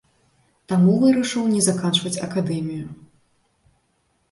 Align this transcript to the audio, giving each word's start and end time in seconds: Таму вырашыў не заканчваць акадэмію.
Таму 0.71 0.95
вырашыў 1.03 1.43
не 1.53 1.61
заканчваць 1.67 2.15
акадэмію. 2.31 2.85